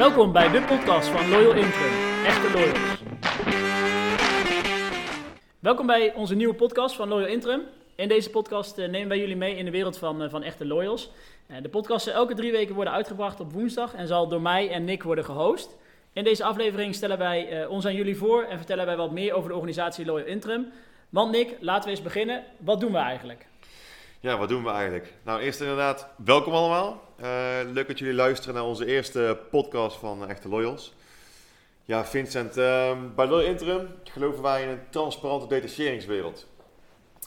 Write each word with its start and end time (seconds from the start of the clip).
Welkom 0.00 0.32
bij 0.32 0.48
de 0.48 0.62
podcast 0.62 1.08
van 1.08 1.28
Loyal 1.28 1.54
Interim, 1.54 2.24
echte 2.24 2.50
loyals. 2.52 3.02
Welkom 5.58 5.86
bij 5.86 6.14
onze 6.14 6.34
nieuwe 6.34 6.54
podcast 6.54 6.96
van 6.96 7.08
Loyal 7.08 7.28
Interim. 7.28 7.62
In 7.94 8.08
deze 8.08 8.30
podcast 8.30 8.78
eh, 8.78 8.88
nemen 8.88 9.08
wij 9.08 9.18
jullie 9.18 9.36
mee 9.36 9.56
in 9.56 9.64
de 9.64 9.70
wereld 9.70 9.98
van, 9.98 10.22
eh, 10.22 10.30
van 10.30 10.42
echte 10.42 10.66
loyals. 10.66 11.10
Eh, 11.46 11.56
de 11.62 11.68
podcast 11.68 12.04
zal 12.04 12.14
elke 12.14 12.34
drie 12.34 12.52
weken 12.52 12.74
worden 12.74 12.92
uitgebracht 12.92 13.40
op 13.40 13.52
woensdag 13.52 13.94
en 13.94 14.06
zal 14.06 14.28
door 14.28 14.42
mij 14.42 14.70
en 14.70 14.84
Nick 14.84 15.02
worden 15.02 15.24
gehost. 15.24 15.76
In 16.12 16.24
deze 16.24 16.44
aflevering 16.44 16.94
stellen 16.94 17.18
wij 17.18 17.66
ons 17.66 17.86
aan 17.86 17.94
jullie 17.94 18.16
voor 18.16 18.42
en 18.42 18.56
vertellen 18.56 18.86
wij 18.86 18.96
wat 18.96 19.10
meer 19.10 19.34
over 19.34 19.48
de 19.48 19.54
organisatie 19.54 20.04
Loyal 20.04 20.26
Interim. 20.26 20.72
Want 21.08 21.30
Nick, 21.30 21.56
laten 21.60 21.84
we 21.84 21.90
eens 21.90 22.02
beginnen. 22.02 22.44
Wat 22.58 22.80
doen 22.80 22.92
we 22.92 22.98
eigenlijk? 22.98 23.49
Ja, 24.22 24.38
wat 24.38 24.48
doen 24.48 24.64
we 24.64 24.70
eigenlijk? 24.70 25.12
Nou, 25.22 25.40
eerst 25.40 25.60
inderdaad, 25.60 26.06
welkom 26.24 26.52
allemaal. 26.52 27.02
Eh, 27.16 27.26
leuk 27.72 27.86
dat 27.86 27.98
jullie 27.98 28.14
luisteren 28.14 28.54
naar 28.54 28.64
onze 28.64 28.86
eerste 28.86 29.38
podcast 29.50 29.96
van 29.96 30.28
Echte 30.28 30.48
Loyals. 30.48 30.94
Ja, 31.84 32.04
Vincent, 32.04 32.56
ehm, 32.56 32.98
bij 33.14 33.26
Loyal 33.26 33.48
Interim 33.48 33.88
geloven 34.04 34.42
wij 34.42 34.62
in 34.62 34.68
een 34.68 34.80
transparante 34.90 35.46
detacheringswereld. 35.46 36.46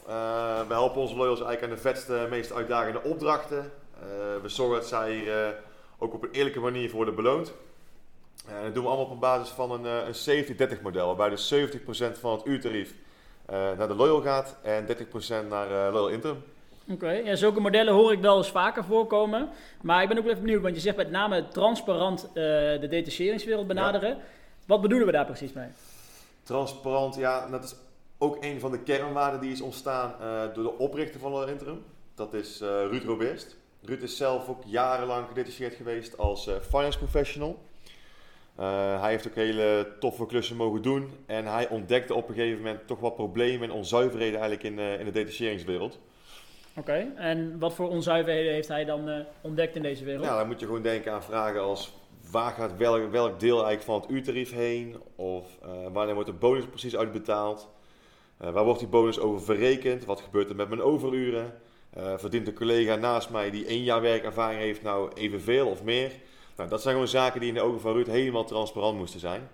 Eh, 0.08 0.68
we 0.68 0.73
helpen 0.73 1.02
onze 1.02 1.16
loyals 1.16 1.41
eigenlijk 1.41 1.71
aan 1.71 1.77
de 1.77 1.90
vetste, 1.90 2.27
meest 2.30 2.54
uitdagende 2.54 3.02
opdrachten. 3.04 3.71
Eh, 3.99 4.05
we 4.41 4.49
zorgen 4.49 4.76
dat 4.76 4.88
zij 4.88 5.27
ook 5.98 6.13
op 6.13 6.23
een 6.23 6.32
eerlijke 6.32 6.60
manier 6.60 6.88
voor 6.88 6.96
worden 6.96 7.16
beloond. 7.16 7.54
Dat 8.63 8.73
doen 8.73 8.84
we 8.84 8.90
allemaal 8.90 9.13
op 9.13 9.20
basis 9.20 9.49
van 9.49 9.71
een, 9.71 9.85
een 9.85 10.16
70-30 10.16 10.82
model, 10.82 11.05
waarbij 11.05 11.30
dus 11.30 11.48
70% 11.48 12.18
van 12.18 12.32
het 12.32 12.46
uurtarief 12.46 12.94
naar 13.48 13.88
de 13.88 13.96
loyal 13.96 14.21
gaat 14.21 14.57
en 14.62 14.85
30% 14.85 15.49
naar 15.49 15.91
Loyal 15.91 16.10
Interim. 16.10 16.44
Oké, 16.90 17.12
ja, 17.12 17.36
zulke 17.36 17.60
modellen 17.60 17.94
hoor 17.94 18.12
ik 18.12 18.22
wel 18.22 18.38
eens 18.38 18.52
vaker 18.52 18.84
voorkomen. 18.84 19.50
Maar 19.82 20.02
ik 20.02 20.08
ben 20.08 20.18
ook 20.18 20.24
wel 20.24 20.32
even 20.32 20.46
benieuwd, 20.46 20.62
want 20.62 20.76
je 20.76 20.82
zegt 20.82 20.96
met 20.96 21.12
name 21.12 21.48
transparant 21.48 22.26
eh, 22.28 22.34
de 22.34 22.88
detacheringswereld 22.90 23.68
benaderen. 23.68 24.18
Wat 24.66 24.82
bedoelen 24.82 25.08
we 25.08 25.14
daar 25.14 25.26
precies 25.26 25.54
mee? 25.54 25.68
Transparant, 26.44 27.16
ja, 27.16 27.49
dat 27.49 27.63
is 27.63 27.76
ook 28.18 28.38
een 28.40 28.60
van 28.60 28.72
de 28.72 28.80
kernwaarden 28.80 29.41
die 29.41 29.52
is 29.52 29.62
ontstaan 29.62 30.13
eh, 30.22 30.54
door 30.54 30.63
de 30.63 30.77
oprichter 30.77 31.20
van 31.20 31.32
Loyal 31.32 31.48
Interim. 31.48 31.84
Dat 32.16 32.34
is 32.34 32.62
eh, 32.62 32.68
Ruud 32.68 33.04
Robest. 33.04 33.57
Ruud 33.82 34.02
is 34.02 34.18
zelf 34.18 34.50
ook 34.50 34.62
jarenlang 34.66 35.27
gedetacheerd 35.27 35.74
geweest 35.74 36.18
als 36.18 36.50
finance 36.70 36.98
professional. 36.98 37.60
Hij 39.00 39.10
heeft 39.10 39.27
ook 39.27 39.35
hele 39.35 39.88
toffe 40.00 40.26
klussen 40.26 40.55
mogen 40.55 40.82
doen 40.82 41.12
en 41.26 41.46
hij 41.46 41.70
ontdekte 41.70 42.13
op 42.13 42.29
een 42.29 42.35
gegeven 42.35 42.62
moment 42.62 42.88
toch 42.88 43.00
wat 43.00 43.16
problemen 43.16 43.70
en 43.70 43.76
onzuiverheden 43.76 44.40
eigenlijk 44.40 44.63
in, 44.63 44.79
eh, 44.79 45.00
in 45.00 45.05
de 45.05 45.12
detacheringswereld. 45.12 46.00
Oké, 46.76 47.12
en 47.16 47.60
wat 47.60 47.74
voor 47.74 47.90
onzuiverheden 47.90 48.54
heeft 48.54 48.68
hij 48.68 48.85
dan 48.85 49.10
eh, 49.10 49.20
ontdekt 49.41 49.76
in 49.76 49.82
deze 49.82 50.04
wereld? 50.04 50.26
Nou, 50.26 50.38
dan 50.38 50.48
moet 50.48 50.60
je 50.60 50.66
gewoon 50.66 50.82
denken 50.82 51.12
aan 51.12 51.24
vragen 51.24 51.62
als 51.62 51.93
waar 52.32 52.52
gaat 52.52 52.77
welk, 52.77 53.12
welk 53.12 53.40
deel 53.40 53.66
eigenlijk 53.66 53.84
van 53.84 54.02
het 54.02 54.10
uurtarief 54.10 54.52
heen? 54.52 54.96
Of 55.16 55.57
eh, 55.62 55.70
wanneer 55.91 56.13
wordt 56.13 56.29
de 56.29 56.35
bonus 56.35 56.66
precies 56.66 56.98
uitbetaald? 56.98 57.70
Eh, 58.38 58.49
waar 58.49 58.63
wordt 58.63 58.79
die 58.79 58.88
bonus 58.88 59.20
over 59.20 59.41
verrekend? 59.41 60.05
Wat 60.05 60.21
gebeurt 60.21 60.49
er 60.49 60.55
met 60.55 60.70
mijn 60.70 60.82
overuren? 60.82 61.54
Verdient 62.16 62.48
een 62.48 62.54
collega 62.54 62.96
naast 62.96 63.29
mij 63.29 63.51
die 63.51 63.66
één 63.66 63.84
jaar 63.84 64.01
werkervaring 64.01 64.59
heeft 64.59 64.81
nou 64.81 65.12
evenveel 65.13 65.68
of 65.68 65.84
meer? 65.84 66.12
Nou, 66.56 66.69
dat 66.69 66.81
zijn 66.81 66.94
gewoon 66.94 67.09
zaken 67.09 67.40
die 67.40 67.50
in 67.50 67.56
de 67.56 67.62
ogen 67.62 67.81
van 67.81 67.94
Ruud 67.94 68.07
helemaal 68.07 68.44
transparant 68.44 68.97
moesten 68.97 69.19
zijn. 69.19 69.50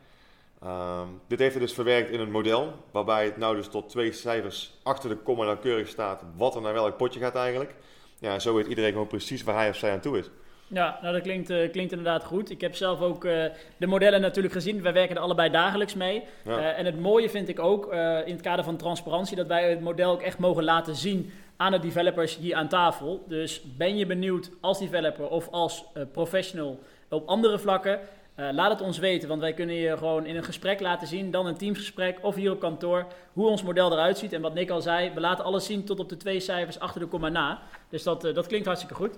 Ehm, 0.62 1.08
dit 1.28 1.40
heeft 1.40 1.54
hij 1.54 1.64
dus 1.64 1.74
verwerkt 1.74 2.10
in 2.10 2.20
een 2.20 2.32
model, 2.32 2.74
waarbij 2.92 3.26
het 3.26 3.38
nou 3.38 3.56
dus 3.56 3.68
tot 3.68 3.90
twee 3.90 4.12
cijfers 4.12 4.74
achter 4.84 5.10
de 5.10 5.16
komma 5.16 5.46
nauwkeurig 5.46 5.88
staat 5.88 6.24
wat 6.36 6.56
er 6.56 6.62
naar 6.62 6.74
welk 6.74 6.98
potje 6.98 7.20
gaat 7.20 7.36
eigenlijk. 7.36 7.76
Ja, 8.20 8.40
zo 8.40 8.56
weet 8.56 8.68
iedereen 8.68 8.92
gewoon 8.92 9.08
precies 9.08 9.44
waar 9.44 9.56
hij 9.56 9.70
of 9.70 9.76
zij 9.76 9.92
aan 9.92 10.00
toe 10.00 10.18
is. 10.18 10.30
Ja, 10.70 11.00
nou 11.02 11.14
dat 11.14 11.22
klinkt, 11.22 11.50
eh, 11.50 11.72
klinkt 11.72 11.92
inderdaad 11.92 12.24
goed. 12.24 12.50
Ik 12.50 12.62
heb 12.62 12.76
zelf 12.76 13.02
ook 13.02 13.26
eh, 13.26 13.46
de 13.78 13.88
modellen 13.88 14.22
natuurlijk 14.22 14.54
gezien. 14.54 14.82
Wij 14.82 14.94
werken 14.94 15.16
er 15.16 15.22
allebei 15.22 15.52
dagelijks 15.52 15.94
mee. 15.94 16.24
Ja. 16.44 16.60
Eh, 16.60 16.80
en 16.80 16.86
het 16.86 17.00
mooie 17.00 17.30
vind 17.30 17.50
ik 17.50 17.60
ook 17.60 17.94
in 18.26 18.34
het 18.34 18.42
kader 18.42 18.64
van 18.64 18.78
transparantie 18.78 19.36
dat 19.36 19.48
wij 19.48 19.70
het 19.70 19.82
model 19.82 20.12
ook 20.12 20.22
echt 20.22 20.38
mogen 20.38 20.64
laten 20.64 20.96
zien 20.96 21.32
aan 21.58 21.72
de 21.72 21.80
developers 21.80 22.38
hier 22.38 22.56
aan 22.56 22.68
tafel. 22.68 23.24
Dus 23.28 23.62
ben 23.78 23.98
je 23.98 24.06
benieuwd 24.06 24.50
als 24.62 24.80
developer 24.80 25.30
of 25.30 25.48
als 25.52 25.86
professional 26.12 26.80
op 27.10 27.28
andere 27.28 27.60
vlakken? 27.60 28.00
Eh, 28.40 28.54
laat 28.54 28.72
het 28.72 28.82
ons 28.82 28.98
weten, 28.98 29.28
want 29.28 29.42
wij 29.42 29.54
kunnen 29.54 29.76
je 29.76 29.98
gewoon 29.98 30.26
in 30.26 30.36
een 30.36 30.44
gesprek 30.44 30.80
laten 30.80 31.08
zien, 31.08 31.32
dan 31.32 31.46
een 31.46 31.58
teamsgesprek 31.58 32.20
of 32.22 32.36
hier 32.36 32.52
op 32.52 32.60
kantoor, 32.60 33.06
hoe 33.34 33.48
ons 33.48 33.64
model 33.64 33.92
eruit 33.92 34.18
ziet. 34.18 34.34
En 34.34 34.42
wat 34.42 34.54
Nick 34.54 34.70
al 34.70 34.82
zei, 34.82 35.14
we 35.14 35.20
laten 35.20 35.46
alles 35.46 35.66
zien 35.66 35.86
tot 35.86 36.00
op 36.00 36.10
de 36.10 36.18
twee 36.18 36.40
cijfers 36.40 36.80
achter 36.80 37.02
de 37.02 37.08
komma 37.08 37.30
na. 37.30 37.62
Dus 37.90 38.04
dat, 38.04 38.24
eh, 38.24 38.34
dat 38.34 38.48
klinkt 38.48 38.66
hartstikke 38.66 38.96
goed. 38.96 39.16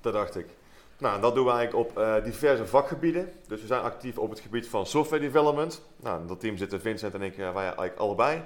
Dat 0.00 0.12
dacht 0.12 0.36
ik. 0.36 0.46
Nou, 0.98 1.20
dat 1.20 1.34
doen 1.34 1.44
we 1.44 1.50
eigenlijk 1.50 1.88
op 1.88 1.98
eh, 1.98 2.24
diverse 2.24 2.66
vakgebieden. 2.66 3.32
Dus 3.48 3.60
we 3.60 3.66
zijn 3.66 3.82
actief 3.82 4.18
op 4.18 4.30
het 4.30 4.40
gebied 4.40 4.68
van 4.68 4.86
software 4.86 5.22
development. 5.22 5.82
Nou, 5.96 6.20
in 6.20 6.26
dat 6.26 6.40
team 6.40 6.56
zitten 6.56 6.80
Vincent 6.80 7.14
en 7.14 7.22
ik, 7.22 7.36
wij 7.36 7.54
eigenlijk 7.54 7.96
allebei. 7.96 8.42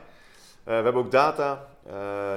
We 0.64 0.72
hebben 0.72 0.94
ook 0.94 1.10
data, 1.10 1.66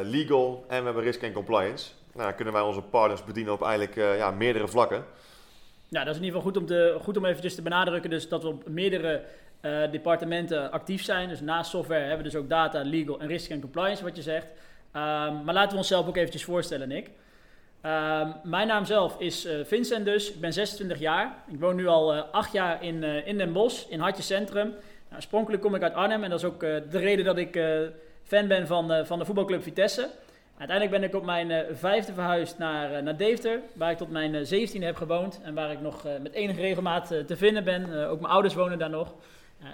legal 0.03 0.65
en 0.67 0.79
we 0.79 0.85
hebben 0.85 1.03
risk 1.03 1.21
en 1.21 1.33
compliance. 1.33 1.91
Nou, 2.13 2.33
kunnen 2.33 2.53
wij 2.53 2.63
onze 2.63 2.81
partners 2.81 3.23
bedienen 3.23 3.53
op 3.53 3.63
eigenlijk 3.63 3.95
ja, 3.95 4.31
meerdere 4.31 4.67
vlakken. 4.67 5.05
Ja, 5.89 6.03
dat 6.03 6.13
is 6.13 6.19
in 6.19 6.25
ieder 6.25 6.39
geval 6.39 6.51
goed 6.51 6.61
om, 6.61 6.67
te, 6.67 6.97
goed 7.01 7.17
om 7.17 7.25
eventjes 7.25 7.55
te 7.55 7.61
benadrukken. 7.61 8.09
Dus 8.09 8.27
dat 8.27 8.43
we 8.43 8.49
op 8.49 8.67
meerdere 8.67 9.23
eh, 9.61 9.91
departementen 9.91 10.71
actief 10.71 11.03
zijn. 11.03 11.29
Dus 11.29 11.41
naast 11.41 11.69
software 11.69 11.99
hebben 11.99 12.17
we 12.17 12.31
dus 12.31 12.35
ook 12.35 12.49
data, 12.49 12.81
legal 12.81 13.19
en 13.19 13.27
risk 13.27 13.49
en 13.49 13.61
compliance, 13.61 14.03
wat 14.03 14.15
je 14.15 14.21
zegt. 14.21 14.47
Ehm, 14.91 15.43
maar 15.43 15.53
laten 15.53 15.71
we 15.71 15.77
onszelf 15.77 16.07
ook 16.07 16.17
eventjes 16.17 16.43
voorstellen, 16.43 16.87
Nick. 16.87 17.09
Ehm, 17.81 18.29
mijn 18.43 18.67
naam 18.67 18.85
zelf 18.85 19.19
is 19.19 19.45
eh, 19.45 19.55
Vincent 19.63 20.05
dus. 20.05 20.33
Ik 20.33 20.39
ben 20.39 20.53
26 20.53 20.99
jaar. 20.99 21.43
Ik 21.51 21.59
woon 21.59 21.75
nu 21.75 21.87
al 21.87 22.13
eh, 22.13 22.23
acht 22.31 22.51
jaar 22.51 22.83
in, 22.83 23.03
in 23.03 23.37
Den 23.37 23.53
Bosch, 23.53 23.87
in 23.87 23.99
Hartje 23.99 24.23
Centrum. 24.23 24.67
Nou, 24.67 25.15
oorspronkelijk 25.15 25.61
kom 25.61 25.75
ik 25.75 25.83
uit 25.83 25.93
Arnhem 25.93 26.23
en 26.23 26.29
dat 26.29 26.39
is 26.39 26.45
ook 26.45 26.59
de 26.59 26.83
reden 26.89 27.25
dat 27.25 27.37
ik 27.37 27.59
fan 28.23 28.47
ben 28.47 28.67
van, 28.67 29.05
van 29.05 29.19
de 29.19 29.25
voetbalclub 29.25 29.63
Vitesse. 29.63 30.09
Uiteindelijk 30.59 30.99
ben 31.01 31.09
ik 31.09 31.15
op 31.15 31.25
mijn 31.25 31.51
eh, 31.51 31.75
vijfde 31.75 32.13
verhuisd 32.13 32.57
naar, 32.57 32.93
eh, 32.93 33.01
naar 33.03 33.17
Deventer, 33.17 33.61
waar 33.75 33.91
ik 33.91 33.97
tot 33.97 34.09
mijn 34.09 34.35
eh, 34.35 34.41
zeventiende 34.43 34.85
heb 34.85 34.95
gewoond 34.95 35.39
en 35.43 35.53
waar 35.53 35.71
ik 35.71 35.81
nog 35.81 36.03
met 36.21 36.33
enige 36.33 36.61
regelmaat 36.61 37.07
te 37.07 37.37
vinden 37.37 37.63
ben. 37.63 38.07
Ook 38.09 38.19
mijn 38.19 38.33
ouders 38.33 38.53
wonen 38.53 38.79
daar 38.79 38.89
nog. 38.89 39.13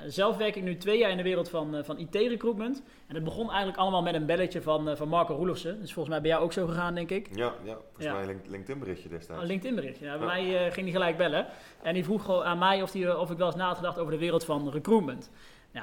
Zelf 0.08 0.38
werk 0.38 0.56
ik 0.56 0.64
nu 0.64 0.78
twee 0.78 0.98
jaar 0.98 1.10
in 1.12 1.18
de 1.18 1.24
wereld 1.24 1.50
van, 1.50 1.82
van 1.84 1.98
IT-recruitment. 1.98 2.84
En 3.08 3.16
het 3.16 3.24
begon 3.24 3.48
eigenlijk 3.48 3.78
allemaal 3.78 4.02
met 4.02 4.14
een 4.14 4.26
belletje 4.26 4.62
van, 4.62 4.98
van 4.98 5.08
Marco 5.08 5.36
Roelofsen. 5.36 5.80
Dus 5.82 5.94
volgens 5.94 6.14
mij 6.14 6.22
bij 6.22 6.32
jou 6.32 6.44
ook 6.44 6.54
zo 6.54 6.66
gegaan, 6.68 6.96
denk 6.96 7.10
ik. 7.10 7.28
Ja, 7.36 7.54
ja 7.64 7.74
volgens 7.74 8.06
Ja. 8.06 8.12
mij 8.12 8.22
een 8.22 8.28
link- 8.28 8.48
LinkedIn 8.48 8.80
berichtje 8.80 9.10
destijds. 9.10 9.42
Een 9.42 9.48
LinkedIn 9.48 9.76
bericht. 9.76 10.00
Ja, 10.00 10.18
bij 10.18 10.28
Ja. 10.28 10.34
mij 10.60 10.72
ging 10.72 10.86
hij 10.86 10.92
gelijk 10.96 11.18
bellen. 11.18 11.46
En 11.84 11.94
die 11.94 12.04
vroeg 12.04 12.44
aan 12.44 12.58
mij 12.58 12.82
of, 12.82 12.92
die, 12.92 13.20
of 13.20 13.32
ik 13.32 13.38
wel 13.38 13.48
eens 13.48 13.56
na 13.56 13.68
had 13.68 13.78
gedacht 13.78 14.00
over 14.00 14.12
de 14.12 14.18
wereld 14.20 14.46
van 14.46 14.70
recruitment. 14.70 15.30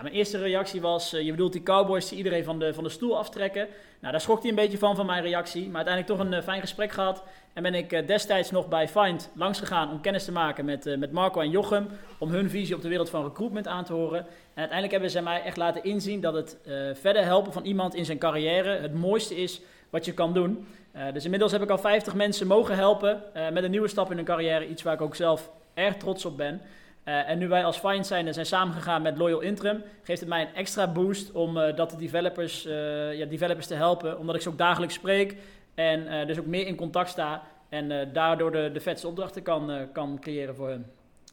Mijn 0.01 0.15
eerste 0.15 0.39
reactie 0.39 0.81
was, 0.81 1.13
eh, 1.13 1.23
je 1.23 1.31
bedoelt 1.31 1.53
die 1.53 1.63
cowboys 1.63 2.09
die 2.09 2.19
iedereen 2.19 2.45
van 2.45 2.59
de, 2.59 2.75
van 2.75 2.85
de 2.85 2.91
stoel 2.91 3.19
aftrekken. 3.19 3.69
Nou, 4.01 4.13
daar 4.13 4.21
schrok 4.21 4.41
hij 4.41 4.49
een 4.49 4.57
beetje 4.57 4.79
van, 4.79 4.97
van 4.97 5.07
mijn 5.07 5.23
reactie. 5.23 5.67
Maar 5.67 5.85
uiteindelijk 5.85 6.17
toch 6.17 6.27
een 6.27 6.35
eh, 6.35 6.43
fijn 6.43 6.61
gesprek 6.61 6.93
gehad. 6.93 7.23
En 7.53 7.63
ben 7.63 7.75
ik 7.75 7.93
eh, 7.93 8.07
destijds 8.07 8.51
nog 8.51 8.69
bij 8.69 8.89
Find 8.89 9.31
langs 9.35 9.59
gegaan 9.59 9.91
om 9.91 10.01
kennis 10.01 10.25
te 10.25 10.33
maken 10.33 10.65
met, 10.65 10.99
met 10.99 11.13
Marco 11.13 11.41
en 11.41 11.51
Jochem. 11.51 11.89
Om 12.19 12.31
hun 12.31 12.51
visie 12.51 12.75
op 12.75 12.83
de 12.83 12.89
wereld 12.89 13.11
van 13.11 13.25
recruitment 13.25 13.67
aan 13.67 13.85
te 13.85 13.93
horen. 13.93 14.19
En 14.19 14.27
uiteindelijk 14.55 14.93
hebben 14.93 15.11
ze 15.11 15.21
mij 15.21 15.43
echt 15.43 15.57
laten 15.57 15.85
inzien 15.85 16.21
dat 16.21 16.35
het 16.35 16.57
verder 16.95 17.25
helpen 17.25 17.53
van 17.53 17.65
iemand 17.65 17.95
in 17.95 18.05
zijn 18.05 18.19
carrière 18.19 18.79
het 18.81 18.95
mooiste 18.95 19.37
is 19.37 19.61
wat 19.91 20.05
je 20.05 20.15
kan 20.15 20.33
doen. 20.33 20.67
Dus 21.13 21.25
inmiddels 21.25 21.53
heb 21.53 21.63
ik 21.63 21.71
al 21.71 21.79
50 21.79 22.15
mensen 22.15 22.47
mogen 22.47 22.77
helpen 22.77 23.23
met 23.53 23.65
een 23.65 23.71
nieuwe 23.71 23.89
stap 23.89 24.11
in 24.11 24.17
hun 24.17 24.25
carrière. 24.25 24.69
Iets 24.69 24.83
waar 24.83 24.95
ik 24.95 25.01
ook 25.01 25.15
zelf 25.15 25.51
erg 25.75 25.97
trots 25.97 26.25
op 26.25 26.37
ben. 26.37 26.61
Eh, 27.05 27.29
en 27.29 27.39
nu 27.39 27.49
wij 27.49 27.65
als 27.65 27.79
Find 27.79 28.07
zijn, 28.07 28.35
zijn 28.35 28.47
samengegaan 28.47 29.03
met 29.03 29.19
Loyal 29.19 29.41
Interim, 29.41 29.83
geeft 30.03 30.21
het 30.21 30.29
mij 30.29 30.41
een 30.41 30.55
extra 30.55 30.93
boost 30.93 31.33
om 31.33 31.59
eh, 31.59 31.77
dat 31.77 31.91
de 31.91 31.97
developers, 31.97 32.67
eh, 32.67 33.15
ja, 33.15 33.27
developers 33.27 33.67
te 33.67 33.75
helpen. 33.75 34.19
Omdat 34.19 34.35
ik 34.35 34.41
ze 34.41 34.49
ook 34.49 34.59
dagelijks 34.59 34.95
spreek 34.95 35.37
en 35.75 36.27
dus 36.27 36.39
ook 36.39 36.47
meer 36.47 36.67
in 36.67 36.77
contact 36.77 37.09
sta. 37.09 37.43
En 37.69 38.12
daardoor 38.12 38.53
de, 38.53 38.71
de 38.73 38.81
vetste 38.81 39.09
opdrachten 39.09 39.43
kan, 39.43 39.89
kan 39.93 40.19
creëren 40.21 40.55
voor 40.55 40.69
hun. 40.69 40.87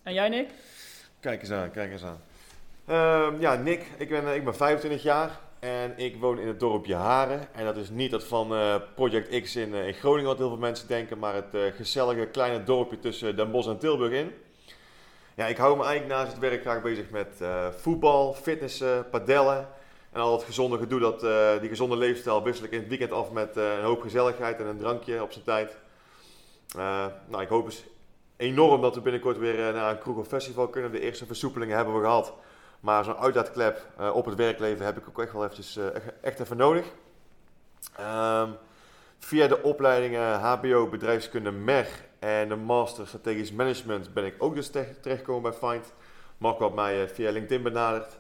En 0.04 0.14
jij 0.14 0.30
Nick? 0.30 0.50
Kijk 1.20 1.42
eens 1.42 1.52
aan, 1.52 1.72
kijk 1.72 1.92
eens 1.92 2.04
aan. 2.04 2.22
Ehm, 2.86 3.42
ja, 3.42 3.56
Nick, 3.56 3.86
ik 3.98 4.10
ben, 4.10 4.36
ik 4.36 4.44
ben 4.44 4.56
25 4.56 5.04
jaar 5.04 5.40
en 5.60 5.94
ik 5.96 6.16
woon 6.20 6.40
in 6.40 6.48
het 6.48 6.60
dorpje 6.60 6.96
Haren. 6.96 7.54
En 7.54 7.66
dat 7.66 7.78
is 7.78 7.90
niet 7.90 8.12
dat 8.12 8.24
van 8.24 8.54
Project 8.96 9.42
X 9.42 9.56
in, 9.56 9.74
in 9.74 9.94
Groningen, 9.94 10.28
wat 10.30 10.38
heel 10.38 10.48
veel 10.48 10.58
mensen 10.58 10.88
denken, 10.88 11.20
maar 11.20 11.34
het 11.34 11.74
gezellige 11.76 12.26
kleine 12.26 12.64
dorpje 12.64 13.00
tussen 13.00 13.36
Den 13.36 13.52
Bosch 13.52 13.70
en 13.70 13.80
Tilburg 13.80 14.12
in. 14.12 14.32
Ja, 15.40 15.46
ik 15.46 15.58
hou 15.58 15.78
me 15.78 15.84
eigenlijk 15.84 16.14
naast 16.14 16.32
het 16.32 16.42
werk 16.42 16.62
graag 16.62 16.82
bezig 16.82 17.10
met 17.10 17.42
eh, 17.42 17.68
voetbal, 17.70 18.34
fitnessen, 18.34 19.10
padellen. 19.10 19.68
En 20.12 20.22
al 20.22 20.34
het 20.34 20.44
gezonde 20.44 20.78
gedoe, 20.78 21.00
dat, 21.00 21.24
eh, 21.24 21.60
die 21.60 21.70
gezonde 21.70 21.96
leefstijl 21.96 22.44
wissel 22.44 22.66
ik 22.66 22.72
in 22.72 22.80
het 22.80 22.88
weekend 22.88 23.12
af 23.12 23.32
met 23.32 23.58
eh, 23.58 23.78
een 23.78 23.84
hoop 23.84 24.02
gezelligheid 24.02 24.60
en 24.60 24.66
een 24.66 24.78
drankje 24.78 25.24
op 25.24 25.32
zijn 25.32 25.44
tijd. 25.46 25.78
Nou, 27.28 27.42
ik 27.44 27.48
hoop 27.48 27.66
dus 27.66 27.84
enorm 28.38 28.82
dat 28.82 28.96
we 28.96 29.02
binnenkort 29.02 29.38
weer 29.38 29.74
naar 29.74 29.92
een 29.92 30.00
kroeg 30.00 30.18
of 30.18 30.28
festival 30.28 30.68
kunnen. 30.68 30.92
De 30.92 31.00
eerste 31.00 31.26
versoepelingen 31.26 31.76
hebben 31.76 31.96
we 31.96 32.02
gehad. 32.02 32.34
Maar 32.80 33.04
zo'n 33.04 33.18
uitlaatklep 33.18 33.88
op 34.14 34.26
het 34.26 34.36
werkleven 34.36 34.86
heb 34.86 34.98
ik 34.98 35.08
ook 35.08 35.20
echt 35.20 35.34
wel 35.34 35.44
eventjes, 35.44 35.80
echt, 36.22 36.40
even 36.40 36.58
nodig. 36.58 36.86
Ehm, 37.96 38.50
via 39.20 39.48
de 39.48 39.62
opleidingen 39.64 40.40
HBO 40.40 40.88
Bedrijfskunde 40.88 41.52
MER 41.52 41.88
En 42.20 42.50
de 42.50 42.56
Master 42.56 43.08
Strategisch 43.08 43.52
Management 43.52 44.14
ben 44.14 44.26
ik 44.26 44.36
ook 44.38 44.56
dus 44.56 44.70
terechtgekomen 44.70 45.42
bij 45.42 45.70
Find. 45.70 45.94
Marco 46.38 46.64
had 46.64 46.76
mij 46.76 47.10
via 47.10 47.32
LinkedIn 47.32 47.64
benaderd. 47.64 48.18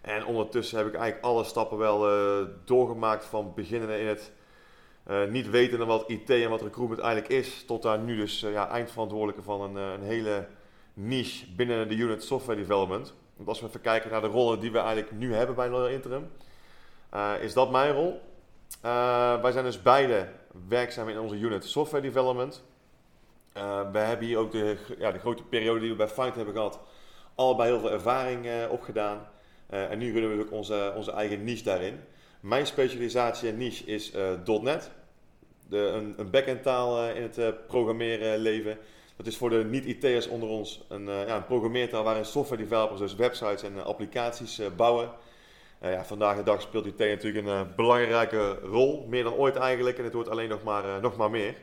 En 0.00 0.24
ondertussen 0.24 0.78
heb 0.78 0.86
ik 0.86 0.94
eigenlijk 0.94 1.24
alle 1.24 1.44
stappen 1.44 1.78
wel 1.78 2.08
doorgemaakt 2.64 3.24
van 3.24 3.52
beginnen 3.54 4.00
in 4.00 4.06
het 4.06 4.32
niet 5.30 5.50
weten 5.50 5.86
wat 5.86 6.04
IT 6.06 6.30
en 6.30 6.50
wat 6.50 6.62
recruitment 6.62 7.00
eigenlijk 7.00 7.32
is, 7.32 7.64
tot 7.64 7.82
daar 7.82 7.98
nu 7.98 8.16
dus 8.16 8.40
ja, 8.40 8.68
eindverantwoordelijke 8.68 9.42
van 9.42 9.60
een, 9.60 9.76
een 9.76 10.02
hele 10.02 10.46
niche 10.94 11.46
binnen 11.56 11.88
de 11.88 11.96
unit 11.96 12.24
software 12.24 12.58
development. 12.58 13.14
Want 13.36 13.48
als 13.48 13.60
we 13.60 13.66
even 13.66 13.80
kijken 13.80 14.10
naar 14.10 14.20
de 14.20 14.26
rollen 14.26 14.60
die 14.60 14.72
we 14.72 14.78
eigenlijk 14.78 15.12
nu 15.12 15.34
hebben 15.34 15.56
bij 15.56 15.68
Loyal 15.68 15.88
Interim, 15.88 16.30
uh, 17.14 17.32
is 17.40 17.52
dat 17.52 17.70
mijn 17.70 17.92
rol. 17.92 18.20
Uh, 18.84 19.42
wij 19.42 19.52
zijn 19.52 19.64
dus 19.64 19.82
beide 19.82 20.28
werkzaam 20.68 21.08
in 21.08 21.18
onze 21.18 21.34
unit 21.34 21.64
software 21.64 22.02
development. 22.02 22.64
Uh, 23.56 23.90
we 23.92 23.98
hebben 23.98 24.26
hier 24.26 24.38
ook 24.38 24.52
de, 24.52 24.76
ja, 24.98 25.12
de 25.12 25.18
grote 25.18 25.42
periode 25.42 25.80
die 25.80 25.90
we 25.90 25.96
bij 25.96 26.08
Find 26.08 26.34
hebben 26.34 26.54
gehad, 26.54 26.80
allebei 27.34 27.70
heel 27.70 27.80
veel 27.80 27.92
ervaring 27.92 28.46
opgedaan. 28.70 29.28
en 29.66 29.98
nu 29.98 30.12
runnen 30.12 30.36
we 30.36 30.44
ook 30.44 30.52
onze, 30.52 30.92
onze 30.96 31.12
eigen 31.12 31.44
niche 31.44 31.64
daarin. 31.64 32.00
Mijn 32.40 32.66
specialisatie 32.66 33.48
en 33.48 33.56
niche 33.56 33.84
is 33.84 34.12
.NET. 34.62 34.90
De, 35.68 35.78
een, 35.78 36.14
een 36.16 36.30
backend 36.30 36.62
taal 36.62 37.08
in 37.08 37.22
het 37.22 37.66
programmeren 37.66 38.38
leven. 38.38 38.78
Dat 39.16 39.26
is 39.26 39.36
voor 39.36 39.50
de 39.50 39.64
niet-IT'ers 39.64 40.28
onder 40.28 40.48
ons 40.48 40.84
een, 40.88 41.04
ja, 41.04 41.36
een 41.36 41.44
programmeertaal 41.44 42.04
waarin 42.04 42.24
software 42.24 42.62
developers 42.62 43.00
dus 43.00 43.14
websites 43.14 43.62
en 43.62 43.84
applicaties 43.84 44.60
bouwen. 45.80 46.00
ja, 46.00 46.04
vandaag 46.04 46.36
de 46.36 46.42
dag 46.42 46.60
speelt 46.60 46.86
IT 46.86 46.98
natuurlijk 46.98 47.46
een 47.46 47.74
belangrijke 47.76 48.58
rol, 48.62 49.06
meer 49.08 49.24
dan 49.24 49.34
ooit 49.34 49.56
eigenlijk, 49.56 49.98
en 49.98 50.04
het 50.04 50.12
wordt 50.12 50.28
alleen 50.28 50.48
nog 50.48 50.62
maar, 50.62 51.00
nog 51.00 51.16
maar 51.16 51.30
meer. 51.30 51.54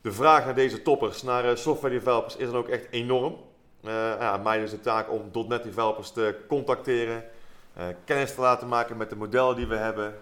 De 0.00 0.12
vraag 0.12 0.44
naar 0.44 0.54
deze 0.54 0.82
toppers, 0.82 1.22
naar 1.22 1.58
software 1.58 1.94
developers, 1.94 2.36
is 2.36 2.46
dan 2.46 2.56
ook 2.56 2.68
echt 2.68 2.86
enorm. 2.90 3.36
ja, 3.82 4.36
mij 4.36 4.62
is 4.62 4.70
de 4.70 4.80
taak 4.80 5.10
om 5.10 5.48
.NET 5.48 5.62
developers 5.62 6.10
te 6.10 6.36
contacteren, 6.48 7.24
kennis 8.04 8.34
te 8.34 8.40
laten 8.40 8.68
maken 8.68 8.96
met 8.96 9.10
de 9.10 9.16
modellen 9.16 9.56
die 9.56 9.66
we 9.66 9.76
hebben, 9.76 10.14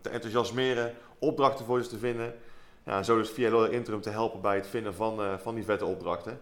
te 0.00 0.08
enthousiasmeren, 0.08 0.94
opdrachten 1.18 1.64
voor 1.64 1.82
ze 1.82 1.88
te 1.88 1.98
vinden. 1.98 2.34
Ja, 2.84 3.02
zo 3.02 3.16
dus 3.16 3.30
via 3.30 3.50
Loyal 3.50 3.70
Interim 3.70 4.00
te 4.00 4.10
helpen 4.10 4.40
bij 4.40 4.56
het 4.56 4.66
vinden 4.66 4.94
van, 4.94 5.38
van 5.40 5.54
die 5.54 5.64
vette 5.64 5.84
opdrachten. 5.84 6.40